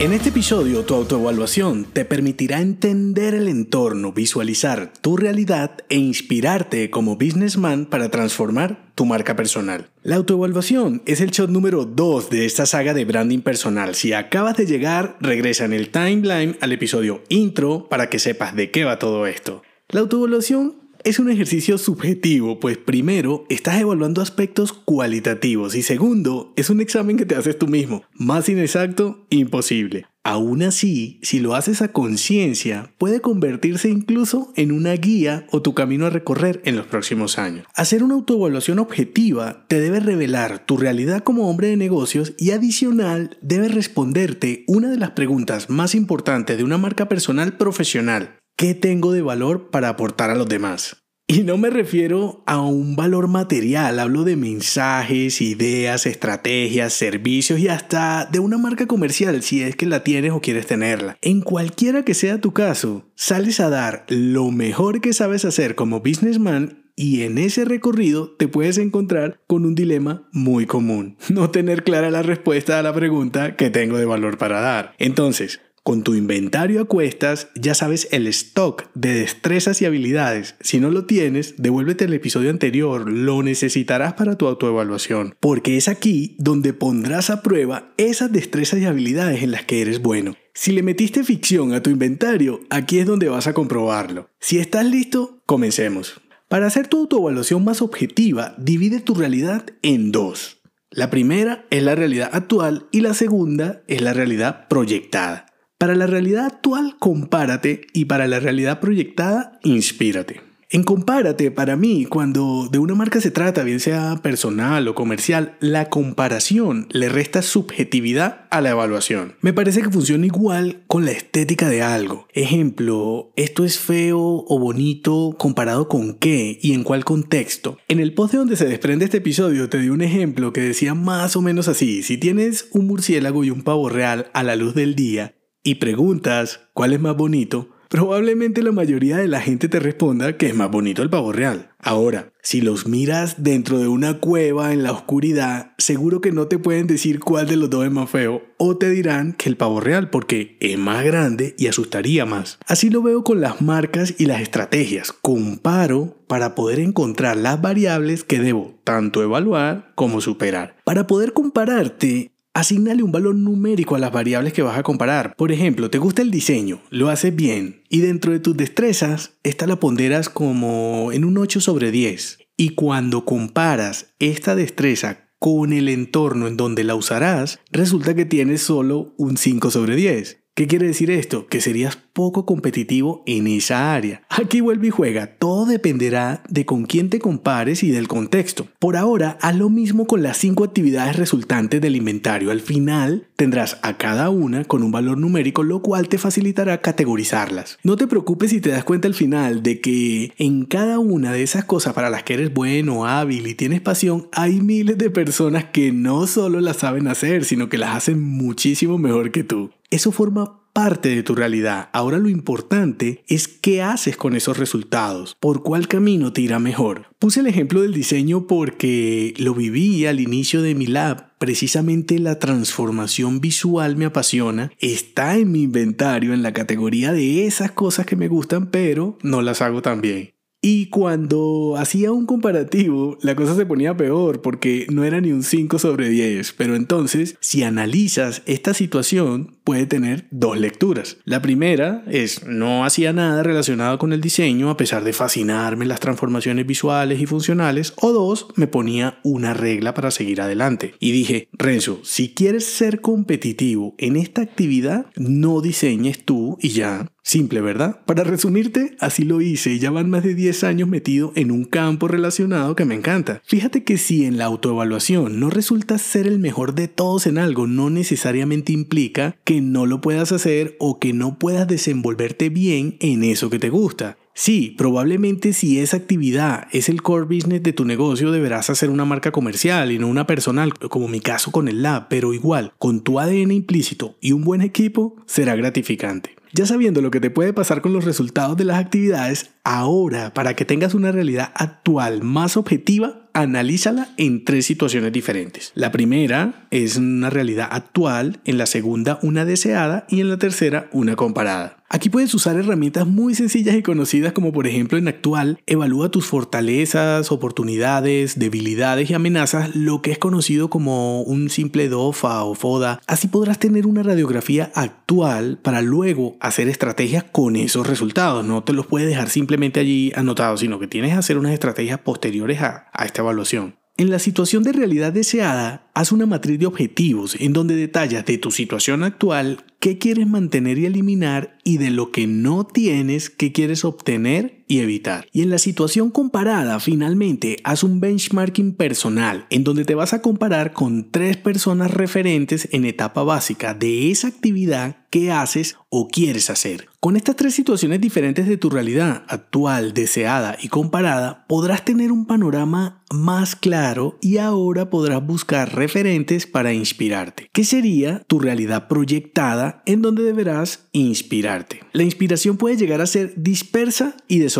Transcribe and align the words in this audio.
En 0.00 0.14
este 0.14 0.30
episodio, 0.30 0.82
tu 0.86 0.94
autoevaluación 0.94 1.84
te 1.84 2.06
permitirá 2.06 2.62
entender 2.62 3.34
el 3.34 3.48
entorno, 3.48 4.14
visualizar 4.14 4.94
tu 5.02 5.18
realidad 5.18 5.72
e 5.90 5.96
inspirarte 5.96 6.88
como 6.88 7.16
businessman 7.16 7.84
para 7.84 8.10
transformar 8.10 8.90
tu 8.94 9.04
marca 9.04 9.36
personal. 9.36 9.90
La 10.02 10.16
autoevaluación 10.16 11.02
es 11.04 11.20
el 11.20 11.32
shot 11.32 11.50
número 11.50 11.84
2 11.84 12.30
de 12.30 12.46
esta 12.46 12.64
saga 12.64 12.94
de 12.94 13.04
branding 13.04 13.40
personal. 13.40 13.94
Si 13.94 14.14
acabas 14.14 14.56
de 14.56 14.64
llegar, 14.64 15.18
regresa 15.20 15.66
en 15.66 15.74
el 15.74 15.90
timeline 15.90 16.56
al 16.62 16.72
episodio 16.72 17.22
intro 17.28 17.86
para 17.90 18.08
que 18.08 18.18
sepas 18.18 18.56
de 18.56 18.70
qué 18.70 18.84
va 18.84 18.98
todo 18.98 19.26
esto. 19.26 19.62
La 19.90 20.00
autoevaluación 20.00 20.79
es 21.04 21.18
un 21.18 21.30
ejercicio 21.30 21.78
subjetivo, 21.78 22.60
pues 22.60 22.76
primero 22.78 23.44
estás 23.48 23.80
evaluando 23.80 24.20
aspectos 24.20 24.72
cualitativos 24.72 25.74
y 25.74 25.82
segundo 25.82 26.52
es 26.56 26.70
un 26.70 26.80
examen 26.80 27.16
que 27.16 27.26
te 27.26 27.36
haces 27.36 27.58
tú 27.58 27.68
mismo. 27.68 28.02
Más 28.12 28.48
inexacto, 28.48 29.26
imposible. 29.30 30.06
Aún 30.22 30.62
así, 30.62 31.18
si 31.22 31.40
lo 31.40 31.54
haces 31.54 31.80
a 31.80 31.92
conciencia, 31.92 32.92
puede 32.98 33.20
convertirse 33.20 33.88
incluso 33.88 34.52
en 34.54 34.70
una 34.70 34.92
guía 34.92 35.46
o 35.50 35.62
tu 35.62 35.72
camino 35.72 36.04
a 36.04 36.10
recorrer 36.10 36.60
en 36.66 36.76
los 36.76 36.86
próximos 36.86 37.38
años. 37.38 37.66
Hacer 37.74 38.02
una 38.02 38.14
autoevaluación 38.14 38.78
objetiva 38.78 39.64
te 39.66 39.80
debe 39.80 39.98
revelar 39.98 40.66
tu 40.66 40.76
realidad 40.76 41.24
como 41.24 41.48
hombre 41.48 41.68
de 41.68 41.78
negocios 41.78 42.34
y 42.36 42.50
adicional 42.50 43.38
debe 43.40 43.68
responderte 43.68 44.64
una 44.66 44.90
de 44.90 44.98
las 44.98 45.12
preguntas 45.12 45.70
más 45.70 45.94
importantes 45.94 46.58
de 46.58 46.64
una 46.64 46.76
marca 46.76 47.08
personal 47.08 47.56
profesional. 47.56 48.39
¿Qué 48.60 48.74
tengo 48.74 49.10
de 49.12 49.22
valor 49.22 49.70
para 49.70 49.88
aportar 49.88 50.28
a 50.28 50.34
los 50.34 50.46
demás? 50.46 50.98
Y 51.26 51.44
no 51.44 51.56
me 51.56 51.70
refiero 51.70 52.44
a 52.46 52.60
un 52.60 52.94
valor 52.94 53.26
material, 53.26 53.98
hablo 53.98 54.22
de 54.24 54.36
mensajes, 54.36 55.40
ideas, 55.40 56.04
estrategias, 56.04 56.92
servicios 56.92 57.58
y 57.58 57.68
hasta 57.68 58.28
de 58.30 58.38
una 58.38 58.58
marca 58.58 58.86
comercial 58.86 59.42
si 59.42 59.62
es 59.62 59.76
que 59.76 59.86
la 59.86 60.04
tienes 60.04 60.32
o 60.32 60.42
quieres 60.42 60.66
tenerla. 60.66 61.16
En 61.22 61.40
cualquiera 61.40 62.04
que 62.04 62.12
sea 62.12 62.42
tu 62.42 62.52
caso, 62.52 63.06
sales 63.14 63.60
a 63.60 63.70
dar 63.70 64.04
lo 64.08 64.50
mejor 64.50 65.00
que 65.00 65.14
sabes 65.14 65.46
hacer 65.46 65.74
como 65.74 66.00
businessman 66.00 66.80
y 66.96 67.22
en 67.22 67.38
ese 67.38 67.64
recorrido 67.64 68.30
te 68.36 68.46
puedes 68.46 68.76
encontrar 68.76 69.40
con 69.46 69.64
un 69.64 69.74
dilema 69.74 70.28
muy 70.32 70.66
común, 70.66 71.16
no 71.30 71.48
tener 71.48 71.82
clara 71.82 72.10
la 72.10 72.22
respuesta 72.22 72.78
a 72.78 72.82
la 72.82 72.92
pregunta 72.92 73.56
que 73.56 73.70
tengo 73.70 73.96
de 73.96 74.04
valor 74.04 74.36
para 74.36 74.60
dar. 74.60 74.92
Entonces, 74.98 75.62
con 75.90 76.04
tu 76.04 76.14
inventario 76.14 76.82
a 76.82 76.84
cuestas 76.84 77.48
ya 77.56 77.74
sabes 77.74 78.06
el 78.12 78.28
stock 78.28 78.84
de 78.94 79.12
destrezas 79.12 79.82
y 79.82 79.86
habilidades. 79.86 80.54
Si 80.60 80.78
no 80.78 80.88
lo 80.88 81.04
tienes, 81.04 81.56
devuélvete 81.56 82.04
el 82.04 82.14
episodio 82.14 82.50
anterior, 82.50 83.10
lo 83.10 83.42
necesitarás 83.42 84.12
para 84.12 84.38
tu 84.38 84.46
autoevaluación, 84.46 85.34
porque 85.40 85.76
es 85.76 85.88
aquí 85.88 86.36
donde 86.38 86.74
pondrás 86.74 87.28
a 87.28 87.42
prueba 87.42 87.92
esas 87.96 88.30
destrezas 88.30 88.78
y 88.78 88.84
habilidades 88.84 89.42
en 89.42 89.50
las 89.50 89.64
que 89.64 89.82
eres 89.82 90.00
bueno. 90.00 90.36
Si 90.54 90.70
le 90.70 90.84
metiste 90.84 91.24
ficción 91.24 91.74
a 91.74 91.82
tu 91.82 91.90
inventario, 91.90 92.60
aquí 92.70 93.00
es 93.00 93.06
donde 93.06 93.28
vas 93.28 93.48
a 93.48 93.52
comprobarlo. 93.52 94.30
Si 94.38 94.60
estás 94.60 94.86
listo, 94.86 95.42
comencemos. 95.44 96.20
Para 96.46 96.68
hacer 96.68 96.86
tu 96.86 96.98
autoevaluación 96.98 97.64
más 97.64 97.82
objetiva, 97.82 98.54
divide 98.58 99.00
tu 99.00 99.16
realidad 99.16 99.66
en 99.82 100.12
dos. 100.12 100.60
La 100.92 101.10
primera 101.10 101.66
es 101.70 101.82
la 101.82 101.96
realidad 101.96 102.30
actual 102.32 102.86
y 102.92 103.00
la 103.00 103.14
segunda 103.14 103.82
es 103.88 104.02
la 104.02 104.12
realidad 104.12 104.68
proyectada. 104.68 105.49
Para 105.80 105.94
la 105.94 106.06
realidad 106.06 106.44
actual, 106.44 106.96
compárate 106.98 107.86
y 107.94 108.04
para 108.04 108.28
la 108.28 108.38
realidad 108.38 108.80
proyectada, 108.80 109.58
inspírate. 109.62 110.42
En 110.68 110.82
compárate, 110.84 111.50
para 111.50 111.74
mí, 111.74 112.04
cuando 112.04 112.68
de 112.70 112.78
una 112.78 112.94
marca 112.94 113.18
se 113.22 113.30
trata, 113.30 113.62
bien 113.62 113.80
sea 113.80 114.20
personal 114.22 114.86
o 114.88 114.94
comercial, 114.94 115.56
la 115.58 115.88
comparación 115.88 116.86
le 116.90 117.08
resta 117.08 117.40
subjetividad 117.40 118.46
a 118.50 118.60
la 118.60 118.72
evaluación. 118.72 119.36
Me 119.40 119.54
parece 119.54 119.80
que 119.80 119.88
funciona 119.88 120.26
igual 120.26 120.82
con 120.86 121.06
la 121.06 121.12
estética 121.12 121.70
de 121.70 121.80
algo. 121.80 122.28
Ejemplo, 122.34 123.32
esto 123.36 123.64
es 123.64 123.78
feo 123.78 124.44
o 124.46 124.58
bonito 124.58 125.34
comparado 125.38 125.88
con 125.88 126.12
qué 126.12 126.58
y 126.60 126.74
en 126.74 126.84
cuál 126.84 127.06
contexto. 127.06 127.78
En 127.88 128.00
el 128.00 128.12
post 128.12 128.32
de 128.32 128.38
donde 128.38 128.56
se 128.56 128.66
desprende 128.66 129.06
este 129.06 129.16
episodio 129.16 129.70
te 129.70 129.78
di 129.78 129.88
un 129.88 130.02
ejemplo 130.02 130.52
que 130.52 130.60
decía 130.60 130.92
más 130.92 131.36
o 131.36 131.40
menos 131.40 131.68
así. 131.68 132.02
Si 132.02 132.18
tienes 132.18 132.68
un 132.72 132.86
murciélago 132.86 133.44
y 133.44 133.50
un 133.50 133.62
pavo 133.62 133.88
real 133.88 134.30
a 134.34 134.42
la 134.42 134.56
luz 134.56 134.74
del 134.74 134.94
día, 134.94 135.34
y 135.62 135.76
preguntas 135.76 136.60
cuál 136.72 136.92
es 136.92 137.00
más 137.00 137.16
bonito, 137.16 137.68
probablemente 137.88 138.62
la 138.62 138.72
mayoría 138.72 139.16
de 139.16 139.28
la 139.28 139.40
gente 139.40 139.68
te 139.68 139.80
responda 139.80 140.36
que 140.36 140.46
es 140.46 140.54
más 140.54 140.70
bonito 140.70 141.02
el 141.02 141.10
pavo 141.10 141.32
real. 141.32 141.70
Ahora, 141.82 142.32
si 142.42 142.60
los 142.60 142.86
miras 142.86 143.42
dentro 143.42 143.78
de 143.78 143.88
una 143.88 144.20
cueva 144.20 144.72
en 144.72 144.82
la 144.82 144.92
oscuridad, 144.92 145.72
seguro 145.78 146.20
que 146.20 146.30
no 146.30 146.46
te 146.46 146.58
pueden 146.58 146.86
decir 146.86 147.20
cuál 147.20 147.48
de 147.48 147.56
los 147.56 147.68
dos 147.68 147.84
es 147.84 147.90
más 147.90 148.08
feo 148.08 148.42
o 148.58 148.76
te 148.76 148.90
dirán 148.90 149.32
que 149.32 149.48
el 149.48 149.56
pavo 149.56 149.80
real 149.80 150.10
porque 150.10 150.56
es 150.60 150.78
más 150.78 151.04
grande 151.04 151.54
y 151.58 151.66
asustaría 151.66 152.26
más. 152.26 152.58
Así 152.66 152.90
lo 152.90 153.02
veo 153.02 153.24
con 153.24 153.40
las 153.40 153.60
marcas 153.60 154.14
y 154.18 154.26
las 154.26 154.40
estrategias. 154.40 155.12
Comparo 155.12 156.16
para 156.26 156.54
poder 156.54 156.78
encontrar 156.78 157.36
las 157.36 157.60
variables 157.60 158.24
que 158.24 158.38
debo 158.38 158.78
tanto 158.84 159.22
evaluar 159.22 159.92
como 159.94 160.20
superar. 160.20 160.76
Para 160.84 161.06
poder 161.06 161.32
compararte, 161.32 162.29
Asignale 162.52 163.04
un 163.04 163.12
valor 163.12 163.36
numérico 163.36 163.94
a 163.94 164.00
las 164.00 164.10
variables 164.10 164.52
que 164.52 164.62
vas 164.62 164.76
a 164.76 164.82
comparar. 164.82 165.36
Por 165.36 165.52
ejemplo, 165.52 165.88
te 165.88 165.98
gusta 165.98 166.22
el 166.22 166.32
diseño, 166.32 166.82
lo 166.90 167.08
haces 167.08 167.34
bien 167.34 167.84
y 167.88 168.00
dentro 168.00 168.32
de 168.32 168.40
tus 168.40 168.56
destrezas, 168.56 169.38
esta 169.44 169.68
la 169.68 169.76
ponderas 169.76 170.28
como 170.28 171.12
en 171.12 171.24
un 171.24 171.38
8 171.38 171.60
sobre 171.60 171.92
10. 171.92 172.38
Y 172.56 172.70
cuando 172.70 173.24
comparas 173.24 174.14
esta 174.18 174.56
destreza 174.56 175.30
con 175.38 175.72
el 175.72 175.88
entorno 175.88 176.48
en 176.48 176.56
donde 176.56 176.82
la 176.82 176.96
usarás, 176.96 177.60
resulta 177.70 178.14
que 178.14 178.26
tienes 178.26 178.62
solo 178.62 179.14
un 179.16 179.36
5 179.36 179.70
sobre 179.70 179.94
10. 179.94 180.39
¿Qué 180.60 180.66
quiere 180.66 180.88
decir 180.88 181.10
esto? 181.10 181.46
Que 181.46 181.62
serías 181.62 181.96
poco 181.96 182.44
competitivo 182.44 183.22
en 183.24 183.46
esa 183.46 183.94
área. 183.94 184.20
Aquí 184.28 184.60
vuelve 184.60 184.88
y 184.88 184.90
juega. 184.90 185.38
Todo 185.38 185.64
dependerá 185.64 186.42
de 186.50 186.66
con 186.66 186.84
quién 186.84 187.08
te 187.08 187.18
compares 187.18 187.82
y 187.82 187.88
del 187.88 188.08
contexto. 188.08 188.66
Por 188.78 188.98
ahora, 188.98 189.38
haz 189.40 189.56
lo 189.56 189.70
mismo 189.70 190.06
con 190.06 190.22
las 190.22 190.36
cinco 190.36 190.64
actividades 190.64 191.16
resultantes 191.16 191.80
del 191.80 191.96
inventario. 191.96 192.50
Al 192.50 192.60
final, 192.60 193.26
tendrás 193.36 193.78
a 193.80 193.96
cada 193.96 194.28
una 194.28 194.64
con 194.64 194.82
un 194.82 194.92
valor 194.92 195.16
numérico, 195.16 195.62
lo 195.62 195.80
cual 195.80 196.10
te 196.10 196.18
facilitará 196.18 196.82
categorizarlas. 196.82 197.78
No 197.82 197.96
te 197.96 198.06
preocupes 198.06 198.50
si 198.50 198.60
te 198.60 198.68
das 198.68 198.84
cuenta 198.84 199.08
al 199.08 199.14
final 199.14 199.62
de 199.62 199.80
que 199.80 200.34
en 200.36 200.66
cada 200.66 200.98
una 200.98 201.32
de 201.32 201.42
esas 201.42 201.64
cosas 201.64 201.94
para 201.94 202.10
las 202.10 202.22
que 202.22 202.34
eres 202.34 202.52
bueno, 202.52 203.06
hábil 203.06 203.46
y 203.46 203.54
tienes 203.54 203.80
pasión, 203.80 204.28
hay 204.32 204.60
miles 204.60 204.98
de 204.98 205.08
personas 205.08 205.64
que 205.64 205.90
no 205.90 206.26
solo 206.26 206.60
las 206.60 206.76
saben 206.76 207.08
hacer, 207.08 207.46
sino 207.46 207.70
que 207.70 207.78
las 207.78 207.96
hacen 207.96 208.20
muchísimo 208.20 208.98
mejor 208.98 209.30
que 209.30 209.42
tú. 209.42 209.70
Eso 209.90 210.12
forma 210.12 210.60
parte 210.72 211.08
de 211.08 211.22
tu 211.22 211.34
realidad. 211.34 211.90
Ahora 211.92 212.18
lo 212.18 212.28
importante 212.28 213.24
es 213.26 213.48
qué 213.48 213.82
haces 213.82 214.16
con 214.16 214.36
esos 214.36 214.56
resultados, 214.56 215.36
por 215.40 215.62
cuál 215.62 215.88
camino 215.88 216.32
te 216.32 216.42
irá 216.42 216.58
mejor. 216.58 217.08
Puse 217.18 217.40
el 217.40 217.48
ejemplo 217.48 217.82
del 217.82 217.92
diseño 217.92 218.46
porque 218.46 219.34
lo 219.38 219.52
viví 219.54 220.06
al 220.06 220.20
inicio 220.20 220.62
de 220.62 220.74
mi 220.74 220.86
lab. 220.86 221.36
Precisamente 221.38 222.18
la 222.18 222.38
transformación 222.38 223.40
visual 223.40 223.96
me 223.96 224.04
apasiona, 224.04 224.70
está 224.78 225.36
en 225.36 225.50
mi 225.50 225.62
inventario 225.62 226.34
en 226.34 226.42
la 226.42 226.52
categoría 226.52 227.12
de 227.12 227.46
esas 227.46 227.72
cosas 227.72 228.06
que 228.06 228.16
me 228.16 228.28
gustan, 228.28 228.70
pero 228.70 229.18
no 229.22 229.42
las 229.42 229.62
hago 229.62 229.82
tan 229.82 230.00
bien. 230.00 230.34
Y 230.62 230.86
cuando 230.86 231.76
hacía 231.78 232.12
un 232.12 232.26
comparativo, 232.26 233.16
la 233.22 233.34
cosa 233.34 233.54
se 233.54 233.64
ponía 233.64 233.96
peor 233.96 234.42
porque 234.42 234.86
no 234.90 235.04
era 235.04 235.20
ni 235.20 235.32
un 235.32 235.42
5 235.42 235.78
sobre 235.78 236.10
10. 236.10 236.52
Pero 236.52 236.76
entonces, 236.76 237.36
si 237.40 237.62
analizas 237.62 238.42
esta 238.44 238.74
situación, 238.74 239.56
puede 239.64 239.86
tener 239.86 240.26
dos 240.30 240.58
lecturas. 240.58 241.16
La 241.24 241.40
primera 241.40 242.04
es, 242.08 242.46
no 242.46 242.84
hacía 242.84 243.14
nada 243.14 243.42
relacionado 243.42 243.98
con 243.98 244.12
el 244.12 244.20
diseño 244.20 244.68
a 244.68 244.76
pesar 244.76 245.02
de 245.02 245.14
fascinarme 245.14 245.86
las 245.86 246.00
transformaciones 246.00 246.66
visuales 246.66 247.20
y 247.20 247.26
funcionales. 247.26 247.94
O 247.96 248.12
dos, 248.12 248.48
me 248.56 248.66
ponía 248.66 249.18
una 249.22 249.54
regla 249.54 249.94
para 249.94 250.10
seguir 250.10 250.42
adelante. 250.42 250.94
Y 251.00 251.12
dije, 251.12 251.48
Renzo, 251.52 252.00
si 252.02 252.34
quieres 252.34 252.66
ser 252.66 253.00
competitivo 253.00 253.94
en 253.96 254.16
esta 254.16 254.42
actividad, 254.42 255.06
no 255.16 255.62
diseñes 255.62 256.22
tú 256.24 256.58
y 256.60 256.70
ya 256.70 257.06
Simple, 257.22 257.60
¿verdad? 257.60 258.00
Para 258.06 258.24
resumirte, 258.24 258.96
así 258.98 259.24
lo 259.24 259.40
hice 259.40 259.72
y 259.72 259.78
ya 259.78 259.90
van 259.90 260.10
más 260.10 260.24
de 260.24 260.34
10 260.34 260.64
años 260.64 260.88
metido 260.88 261.32
en 261.36 261.50
un 261.50 261.64
campo 261.64 262.08
relacionado 262.08 262.74
que 262.74 262.84
me 262.84 262.94
encanta. 262.94 263.42
Fíjate 263.44 263.84
que 263.84 263.98
si 263.98 264.24
en 264.24 264.38
la 264.38 264.46
autoevaluación 264.46 265.38
no 265.38 265.50
resultas 265.50 266.02
ser 266.02 266.26
el 266.26 266.38
mejor 266.38 266.74
de 266.74 266.88
todos 266.88 267.26
en 267.26 267.38
algo, 267.38 267.66
no 267.66 267.90
necesariamente 267.90 268.72
implica 268.72 269.36
que 269.44 269.60
no 269.60 269.86
lo 269.86 270.00
puedas 270.00 270.32
hacer 270.32 270.76
o 270.80 270.98
que 270.98 271.12
no 271.12 271.38
puedas 271.38 271.68
desenvolverte 271.68 272.48
bien 272.48 272.96
en 273.00 273.22
eso 273.22 273.50
que 273.50 273.58
te 273.58 273.70
gusta. 273.70 274.16
Sí, 274.32 274.74
probablemente 274.78 275.52
si 275.52 275.80
esa 275.80 275.98
actividad 275.98 276.68
es 276.72 276.88
el 276.88 277.02
core 277.02 277.26
business 277.26 277.62
de 277.62 277.74
tu 277.74 277.84
negocio, 277.84 278.32
deberás 278.32 278.70
hacer 278.70 278.88
una 278.88 279.04
marca 279.04 279.32
comercial 279.32 279.92
y 279.92 279.98
no 279.98 280.08
una 280.08 280.26
personal, 280.26 280.72
como 280.74 281.08
mi 281.08 281.20
caso 281.20 281.50
con 281.50 281.68
el 281.68 281.82
lab, 281.82 282.08
pero 282.08 282.32
igual, 282.32 282.72
con 282.78 283.02
tu 283.02 283.20
ADN 283.20 283.50
implícito 283.50 284.16
y 284.20 284.32
un 284.32 284.42
buen 284.42 284.62
equipo, 284.62 285.16
será 285.26 285.56
gratificante. 285.56 286.39
Ya 286.52 286.66
sabiendo 286.66 287.00
lo 287.00 287.12
que 287.12 287.20
te 287.20 287.30
puede 287.30 287.52
pasar 287.52 287.80
con 287.80 287.92
los 287.92 288.04
resultados 288.04 288.56
de 288.56 288.64
las 288.64 288.78
actividades, 288.78 289.50
ahora, 289.62 290.34
para 290.34 290.54
que 290.54 290.64
tengas 290.64 290.94
una 290.94 291.12
realidad 291.12 291.52
actual 291.54 292.24
más 292.24 292.56
objetiva, 292.56 293.28
analízala 293.32 294.08
en 294.16 294.44
tres 294.44 294.66
situaciones 294.66 295.12
diferentes. 295.12 295.70
La 295.74 295.92
primera 295.92 296.66
es 296.70 296.96
una 296.96 297.30
realidad 297.30 297.68
actual, 297.70 298.40
en 298.44 298.58
la 298.58 298.66
segunda 298.66 299.18
una 299.22 299.44
deseada 299.44 300.06
y 300.08 300.20
en 300.20 300.28
la 300.28 300.38
tercera 300.38 300.88
una 300.92 301.16
comparada. 301.16 301.76
Aquí 301.92 302.08
puedes 302.08 302.32
usar 302.34 302.56
herramientas 302.56 303.04
muy 303.04 303.34
sencillas 303.34 303.74
y 303.74 303.82
conocidas 303.82 304.32
como 304.32 304.52
por 304.52 304.68
ejemplo 304.68 304.96
en 304.96 305.08
actual, 305.08 305.58
evalúa 305.66 306.08
tus 306.08 306.24
fortalezas, 306.24 307.32
oportunidades, 307.32 308.38
debilidades 308.38 309.10
y 309.10 309.14
amenazas, 309.14 309.74
lo 309.74 310.00
que 310.00 310.12
es 310.12 310.18
conocido 310.18 310.70
como 310.70 311.22
un 311.22 311.50
simple 311.50 311.88
DOFA 311.88 312.44
o 312.44 312.54
FODA. 312.54 313.00
Así 313.08 313.26
podrás 313.26 313.58
tener 313.58 313.88
una 313.88 314.04
radiografía 314.04 314.70
actual 314.76 315.58
para 315.60 315.82
luego 315.82 316.36
hacer 316.40 316.68
estrategias 316.68 317.24
con 317.24 317.56
esos 317.56 317.86
resultados. 317.86 318.44
No 318.44 318.64
te 318.64 318.72
los 318.72 318.86
puedes 318.86 319.08
dejar 319.08 319.28
simplemente 319.30 319.80
allí 319.80 320.12
anotados, 320.14 320.60
sino 320.60 320.78
que 320.78 320.86
tienes 320.86 321.12
que 321.12 321.18
hacer 321.18 321.38
unas 321.38 321.52
estrategias 321.52 322.00
posteriores 322.00 322.60
a, 322.60 322.88
a 322.92 323.04
esta 323.04 323.22
evaluación. 323.22 323.76
En 323.96 324.08
la 324.08 324.18
situación 324.18 324.62
de 324.62 324.72
realidad 324.72 325.12
deseada, 325.12 325.90
haz 325.92 326.10
una 326.10 326.24
matriz 326.24 326.58
de 326.58 326.64
objetivos 326.64 327.36
en 327.38 327.52
donde 327.52 327.76
detallas 327.76 328.24
de 328.24 328.38
tu 328.38 328.50
situación 328.50 329.02
actual 329.02 329.62
qué 329.78 329.98
quieres 329.98 330.26
mantener 330.26 330.78
y 330.78 330.86
eliminar 330.86 331.58
y 331.64 331.76
de 331.76 331.90
lo 331.90 332.10
que 332.10 332.26
no 332.26 332.66
tienes 332.66 333.28
qué 333.28 333.52
quieres 333.52 333.84
obtener 333.84 334.59
y 334.70 334.78
evitar. 334.78 335.26
Y 335.32 335.42
en 335.42 335.50
la 335.50 335.58
situación 335.58 336.12
comparada, 336.12 336.78
finalmente, 336.78 337.56
haz 337.64 337.82
un 337.82 337.98
benchmarking 337.98 338.76
personal 338.76 339.46
en 339.50 339.64
donde 339.64 339.84
te 339.84 339.96
vas 339.96 340.12
a 340.12 340.22
comparar 340.22 340.72
con 340.72 341.10
tres 341.10 341.36
personas 341.36 341.90
referentes 341.90 342.68
en 342.70 342.84
etapa 342.84 343.24
básica 343.24 343.74
de 343.74 344.12
esa 344.12 344.28
actividad 344.28 345.00
que 345.10 345.32
haces 345.32 345.76
o 345.88 346.06
quieres 346.08 346.50
hacer. 346.50 346.88
Con 347.00 347.16
estas 347.16 347.34
tres 347.34 347.54
situaciones 347.54 348.00
diferentes 348.00 348.46
de 348.46 348.56
tu 348.56 348.70
realidad 348.70 349.24
actual, 349.26 349.92
deseada 349.92 350.56
y 350.60 350.68
comparada, 350.68 351.46
podrás 351.48 351.84
tener 351.84 352.12
un 352.12 352.26
panorama 352.26 353.02
más 353.10 353.56
claro 353.56 354.18
y 354.20 354.36
ahora 354.36 354.88
podrás 354.88 355.26
buscar 355.26 355.74
referentes 355.74 356.46
para 356.46 356.72
inspirarte. 356.72 357.48
¿Qué 357.52 357.64
sería 357.64 358.22
tu 358.28 358.38
realidad 358.38 358.86
proyectada 358.86 359.82
en 359.84 360.00
donde 360.02 360.22
deberás 360.22 360.88
inspirarte? 360.92 361.80
La 361.92 362.04
inspiración 362.04 362.56
puede 362.56 362.76
llegar 362.76 363.00
a 363.00 363.06
ser 363.06 363.32
dispersa 363.36 364.14
y 364.28 364.38
desordenada, 364.38 364.59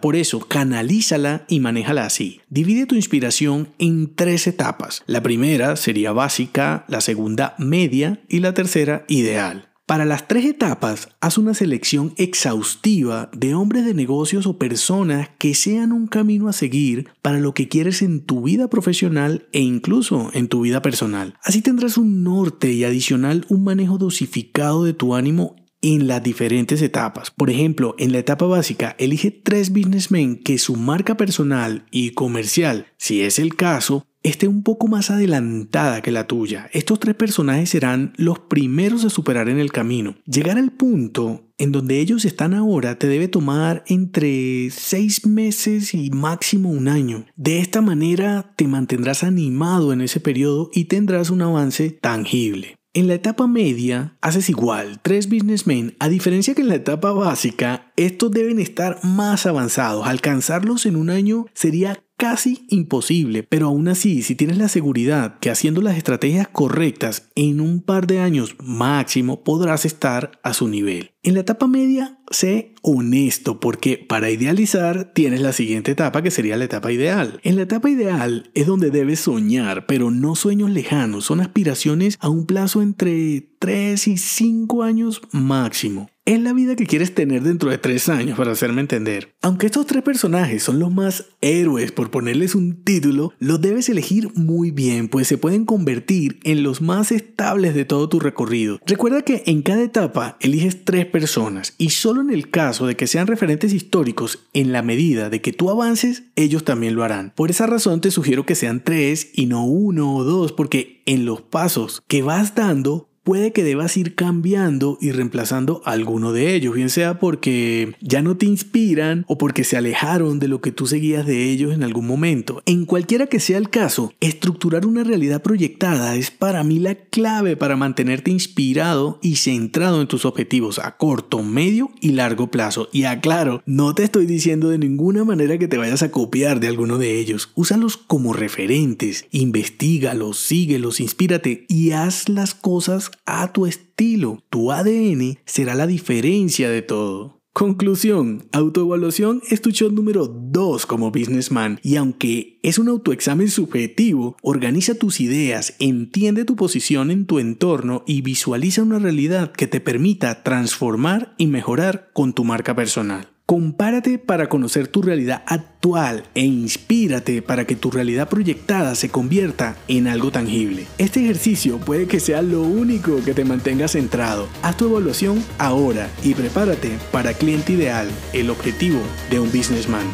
por 0.00 0.16
eso 0.16 0.40
canalízala 0.40 1.44
y 1.48 1.60
manéjala 1.60 2.04
así. 2.04 2.40
Divide 2.48 2.86
tu 2.86 2.94
inspiración 2.94 3.68
en 3.78 4.14
tres 4.14 4.46
etapas. 4.46 5.02
La 5.06 5.22
primera 5.22 5.76
sería 5.76 6.12
básica, 6.12 6.84
la 6.88 7.00
segunda 7.00 7.54
media 7.58 8.20
y 8.28 8.40
la 8.40 8.54
tercera 8.54 9.04
ideal. 9.08 9.68
Para 9.88 10.04
las 10.04 10.28
tres 10.28 10.44
etapas, 10.44 11.08
haz 11.22 11.38
una 11.38 11.54
selección 11.54 12.12
exhaustiva 12.18 13.30
de 13.32 13.54
hombres 13.54 13.86
de 13.86 13.94
negocios 13.94 14.46
o 14.46 14.58
personas 14.58 15.30
que 15.38 15.54
sean 15.54 15.92
un 15.92 16.08
camino 16.08 16.46
a 16.48 16.52
seguir 16.52 17.08
para 17.22 17.40
lo 17.40 17.54
que 17.54 17.68
quieres 17.68 18.02
en 18.02 18.20
tu 18.20 18.42
vida 18.42 18.68
profesional 18.68 19.48
e 19.52 19.60
incluso 19.60 20.30
en 20.34 20.48
tu 20.48 20.60
vida 20.60 20.82
personal. 20.82 21.38
Así 21.42 21.62
tendrás 21.62 21.96
un 21.96 22.22
norte 22.22 22.70
y 22.70 22.84
adicional 22.84 23.46
un 23.48 23.64
manejo 23.64 23.96
dosificado 23.96 24.84
de 24.84 24.92
tu 24.92 25.14
ánimo 25.14 25.56
en 25.82 26.06
las 26.06 26.22
diferentes 26.22 26.82
etapas. 26.82 27.30
Por 27.30 27.50
ejemplo, 27.50 27.94
en 27.98 28.12
la 28.12 28.18
etapa 28.18 28.46
básica, 28.46 28.96
elige 28.98 29.30
tres 29.30 29.70
businessmen 29.70 30.36
que 30.36 30.58
su 30.58 30.76
marca 30.76 31.16
personal 31.16 31.86
y 31.90 32.10
comercial, 32.10 32.86
si 32.96 33.22
es 33.22 33.38
el 33.38 33.56
caso, 33.56 34.06
esté 34.22 34.48
un 34.48 34.62
poco 34.62 34.88
más 34.88 35.10
adelantada 35.10 36.02
que 36.02 36.10
la 36.10 36.26
tuya. 36.26 36.68
Estos 36.72 37.00
tres 37.00 37.14
personajes 37.14 37.70
serán 37.70 38.12
los 38.16 38.38
primeros 38.38 39.04
a 39.04 39.10
superar 39.10 39.48
en 39.48 39.58
el 39.58 39.72
camino. 39.72 40.16
Llegar 40.26 40.58
al 40.58 40.72
punto 40.72 41.44
en 41.58 41.72
donde 41.72 41.98
ellos 42.00 42.24
están 42.24 42.54
ahora 42.54 42.98
te 42.98 43.08
debe 43.08 43.28
tomar 43.28 43.84
entre 43.88 44.70
seis 44.70 45.26
meses 45.26 45.92
y 45.94 46.10
máximo 46.10 46.70
un 46.70 46.88
año. 46.88 47.26
De 47.36 47.58
esta 47.58 47.80
manera 47.80 48.52
te 48.56 48.68
mantendrás 48.68 49.24
animado 49.24 49.92
en 49.92 50.00
ese 50.00 50.20
periodo 50.20 50.70
y 50.72 50.84
tendrás 50.84 51.30
un 51.30 51.42
avance 51.42 51.90
tangible. 51.90 52.77
En 52.98 53.06
la 53.06 53.14
etapa 53.14 53.46
media 53.46 54.16
haces 54.20 54.50
igual, 54.50 54.98
tres 55.00 55.28
businessmen, 55.28 55.94
a 56.00 56.08
diferencia 56.08 56.56
que 56.56 56.62
en 56.62 56.68
la 56.68 56.74
etapa 56.74 57.12
básica, 57.12 57.92
estos 57.94 58.32
deben 58.32 58.58
estar 58.58 58.98
más 59.04 59.46
avanzados. 59.46 60.04
Alcanzarlos 60.04 60.84
en 60.84 60.96
un 60.96 61.08
año 61.08 61.46
sería 61.54 62.02
casi 62.18 62.66
imposible, 62.68 63.44
pero 63.44 63.68
aún 63.68 63.88
así, 63.88 64.22
si 64.22 64.34
tienes 64.34 64.58
la 64.58 64.68
seguridad 64.68 65.38
que 65.38 65.50
haciendo 65.50 65.80
las 65.80 65.96
estrategias 65.96 66.48
correctas 66.48 67.30
en 67.36 67.60
un 67.60 67.80
par 67.80 68.06
de 68.06 68.18
años 68.18 68.56
máximo 68.62 69.44
podrás 69.44 69.86
estar 69.86 70.32
a 70.42 70.52
su 70.52 70.68
nivel. 70.68 71.12
En 71.22 71.34
la 71.34 71.40
etapa 71.40 71.68
media, 71.68 72.18
sé 72.30 72.74
honesto 72.82 73.60
porque 73.60 73.98
para 73.98 74.30
idealizar 74.30 75.12
tienes 75.14 75.40
la 75.40 75.52
siguiente 75.52 75.92
etapa 75.92 76.22
que 76.22 76.30
sería 76.30 76.56
la 76.56 76.64
etapa 76.64 76.90
ideal. 76.90 77.40
En 77.44 77.56
la 77.56 77.62
etapa 77.62 77.88
ideal 77.88 78.50
es 78.54 78.66
donde 78.66 78.90
debes 78.90 79.20
soñar, 79.20 79.86
pero 79.86 80.10
no 80.10 80.34
sueños 80.34 80.70
lejanos, 80.70 81.24
son 81.24 81.40
aspiraciones 81.40 82.18
a 82.20 82.28
un 82.28 82.46
plazo 82.46 82.82
entre 82.82 83.48
3 83.60 84.08
y 84.08 84.18
5 84.18 84.82
años 84.82 85.22
máximo. 85.30 86.10
Es 86.28 86.38
la 86.42 86.52
vida 86.52 86.76
que 86.76 86.84
quieres 86.84 87.14
tener 87.14 87.42
dentro 87.42 87.70
de 87.70 87.78
tres 87.78 88.10
años, 88.10 88.36
para 88.36 88.52
hacerme 88.52 88.82
entender. 88.82 89.32
Aunque 89.40 89.64
estos 89.64 89.86
tres 89.86 90.02
personajes 90.02 90.62
son 90.62 90.78
los 90.78 90.92
más 90.92 91.24
héroes, 91.40 91.90
por 91.90 92.10
ponerles 92.10 92.54
un 92.54 92.84
título, 92.84 93.32
los 93.38 93.62
debes 93.62 93.88
elegir 93.88 94.28
muy 94.34 94.70
bien, 94.70 95.08
pues 95.08 95.26
se 95.26 95.38
pueden 95.38 95.64
convertir 95.64 96.38
en 96.44 96.62
los 96.62 96.82
más 96.82 97.12
estables 97.12 97.74
de 97.74 97.86
todo 97.86 98.10
tu 98.10 98.20
recorrido. 98.20 98.78
Recuerda 98.84 99.22
que 99.22 99.42
en 99.46 99.62
cada 99.62 99.82
etapa 99.82 100.36
eliges 100.42 100.84
tres 100.84 101.06
personas 101.06 101.74
y 101.78 101.88
solo 101.88 102.20
en 102.20 102.28
el 102.28 102.50
caso 102.50 102.86
de 102.86 102.94
que 102.94 103.06
sean 103.06 103.26
referentes 103.26 103.72
históricos, 103.72 104.50
en 104.52 104.70
la 104.70 104.82
medida 104.82 105.30
de 105.30 105.40
que 105.40 105.54
tú 105.54 105.70
avances, 105.70 106.24
ellos 106.36 106.62
también 106.62 106.94
lo 106.94 107.04
harán. 107.04 107.32
Por 107.36 107.48
esa 107.48 107.66
razón 107.66 108.02
te 108.02 108.10
sugiero 108.10 108.44
que 108.44 108.54
sean 108.54 108.84
tres 108.84 109.30
y 109.32 109.46
no 109.46 109.64
uno 109.64 110.14
o 110.14 110.24
dos, 110.24 110.52
porque 110.52 111.00
en 111.06 111.24
los 111.24 111.40
pasos 111.40 112.02
que 112.06 112.20
vas 112.20 112.54
dando 112.54 113.08
puede 113.28 113.52
que 113.52 113.62
debas 113.62 113.94
ir 113.98 114.14
cambiando 114.14 114.96
y 115.02 115.12
reemplazando 115.12 115.82
alguno 115.84 116.32
de 116.32 116.54
ellos, 116.54 116.74
bien 116.74 116.88
sea 116.88 117.18
porque 117.18 117.94
ya 118.00 118.22
no 118.22 118.38
te 118.38 118.46
inspiran 118.46 119.26
o 119.28 119.36
porque 119.36 119.64
se 119.64 119.76
alejaron 119.76 120.38
de 120.38 120.48
lo 120.48 120.62
que 120.62 120.72
tú 120.72 120.86
seguías 120.86 121.26
de 121.26 121.50
ellos 121.50 121.74
en 121.74 121.82
algún 121.82 122.06
momento. 122.06 122.62
En 122.64 122.86
cualquiera 122.86 123.26
que 123.26 123.38
sea 123.38 123.58
el 123.58 123.68
caso, 123.68 124.14
estructurar 124.20 124.86
una 124.86 125.04
realidad 125.04 125.42
proyectada 125.42 126.16
es 126.16 126.30
para 126.30 126.64
mí 126.64 126.78
la 126.78 126.94
clave 126.94 127.54
para 127.54 127.76
mantenerte 127.76 128.30
inspirado 128.30 129.18
y 129.20 129.36
centrado 129.36 130.00
en 130.00 130.08
tus 130.08 130.24
objetivos 130.24 130.78
a 130.78 130.96
corto, 130.96 131.42
medio 131.42 131.90
y 132.00 132.12
largo 132.12 132.50
plazo. 132.50 132.88
Y 132.94 133.04
aclaro, 133.04 133.62
no 133.66 133.94
te 133.94 134.04
estoy 134.04 134.24
diciendo 134.24 134.70
de 134.70 134.78
ninguna 134.78 135.24
manera 135.24 135.58
que 135.58 135.68
te 135.68 135.76
vayas 135.76 136.02
a 136.02 136.10
copiar 136.10 136.60
de 136.60 136.68
alguno 136.68 136.96
de 136.96 137.18
ellos. 137.18 137.50
Úsalos 137.56 137.98
como 137.98 138.32
referentes, 138.32 139.26
investigalos, 139.32 140.38
síguelos, 140.38 140.98
inspírate 140.98 141.66
y 141.68 141.90
haz 141.90 142.30
las 142.30 142.54
cosas 142.54 143.10
a 143.26 143.52
tu 143.52 143.66
estilo. 143.66 144.42
Tu 144.50 144.72
ADN 144.72 145.38
será 145.44 145.74
la 145.74 145.86
diferencia 145.86 146.70
de 146.70 146.82
todo. 146.82 147.38
Conclusión, 147.58 148.46
autoevaluación 148.52 149.42
es 149.50 149.60
tu 149.60 149.72
show 149.72 149.90
número 149.90 150.28
2 150.28 150.86
como 150.86 151.10
businessman 151.10 151.80
y 151.82 151.96
aunque 151.96 152.60
es 152.62 152.78
un 152.78 152.86
autoexamen 152.88 153.50
subjetivo, 153.50 154.36
organiza 154.42 154.94
tus 154.94 155.20
ideas, 155.20 155.74
entiende 155.80 156.44
tu 156.44 156.54
posición 156.54 157.10
en 157.10 157.26
tu 157.26 157.40
entorno 157.40 158.04
y 158.06 158.22
visualiza 158.22 158.82
una 158.82 159.00
realidad 159.00 159.50
que 159.50 159.66
te 159.66 159.80
permita 159.80 160.44
transformar 160.44 161.34
y 161.36 161.48
mejorar 161.48 162.10
con 162.12 162.32
tu 162.32 162.44
marca 162.44 162.76
personal. 162.76 163.28
Compárate 163.50 164.18
para 164.18 164.50
conocer 164.50 164.88
tu 164.88 165.00
realidad 165.00 165.42
actual 165.46 166.24
e 166.34 166.42
inspírate 166.42 167.40
para 167.40 167.64
que 167.64 167.76
tu 167.76 167.90
realidad 167.90 168.28
proyectada 168.28 168.94
se 168.94 169.08
convierta 169.08 169.74
en 169.88 170.06
algo 170.06 170.30
tangible. 170.30 170.86
Este 170.98 171.24
ejercicio 171.24 171.78
puede 171.78 172.06
que 172.06 172.20
sea 172.20 172.42
lo 172.42 172.60
único 172.60 173.24
que 173.24 173.32
te 173.32 173.46
mantenga 173.46 173.88
centrado. 173.88 174.48
Haz 174.60 174.76
tu 174.76 174.90
evaluación 174.90 175.42
ahora 175.56 176.10
y 176.22 176.34
prepárate 176.34 176.98
para 177.10 177.32
cliente 177.32 177.72
ideal, 177.72 178.10
el 178.34 178.50
objetivo 178.50 179.00
de 179.30 179.40
un 179.40 179.50
businessman. 179.50 180.06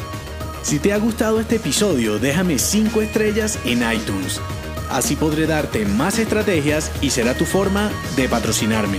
Si 0.63 0.79
te 0.79 0.93
ha 0.93 0.99
gustado 0.99 1.41
este 1.41 1.57
episodio, 1.57 2.21
déjame 2.21 2.61
5 2.61 3.03
estrellas 3.03 3.59
en 3.65 3.79
iTunes. 3.79 4.41
Así 4.91 5.17
podré 5.17 5.49
darte 5.49 5.87
más 5.87 6.21
estrategias 6.21 6.93
y 7.03 7.11
será 7.11 7.35
tu 7.35 7.47
forma 7.47 7.91
de 8.15 8.29
patrocinarme. 8.29 8.99